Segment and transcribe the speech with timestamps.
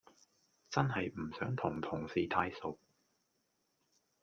[0.71, 2.79] 真係唔想同同事太熟